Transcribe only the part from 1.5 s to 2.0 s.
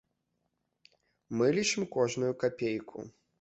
лічым